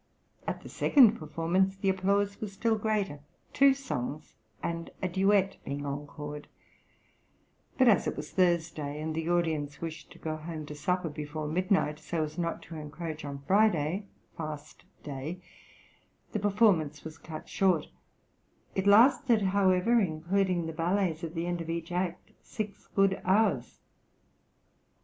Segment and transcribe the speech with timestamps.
[0.47, 3.19] At the second performance the applause was still greater,
[3.53, 6.47] two songs and a duet being encored;
[7.77, 11.47] but as it was Thursday, and the audience wished to go home to supper before
[11.47, 15.39] midnight, so as not to encroach on Friday (fast day)
[16.31, 17.85] the performance was cut short;
[18.73, 23.81] it lasted, however, including the ballets at the end of each act, six good hours.